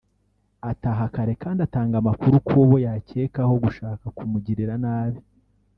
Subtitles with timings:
[0.71, 5.19] ataha kare kandi atanga amakuru ku bo yakekaho gushaka kumugirira nabi